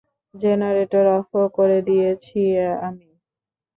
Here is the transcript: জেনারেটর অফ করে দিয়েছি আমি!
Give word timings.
জেনারেটর 0.35 1.05
অফ 1.17 1.27
করে 1.57 1.79
দিয়েছি 1.87 2.39
আমি! 2.81 3.09